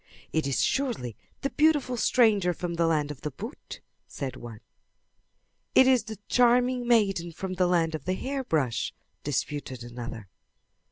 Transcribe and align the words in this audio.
"It 0.33 0.47
is 0.47 0.63
surely 0.63 1.15
the 1.41 1.51
beautiful 1.51 1.95
stranger 1.95 2.53
from 2.55 2.73
the 2.73 2.87
land 2.87 3.11
of 3.11 3.21
the 3.21 3.29
boot," 3.29 3.81
said 4.07 4.35
one. 4.35 4.61
"It 5.75 5.85
is 5.85 6.05
the 6.05 6.17
charming 6.27 6.87
maiden 6.87 7.31
from 7.31 7.53
the 7.53 7.67
land 7.67 7.93
of 7.93 8.05
the 8.05 8.15
hairbrush," 8.15 8.95
disputed 9.23 9.83
another. 9.83 10.27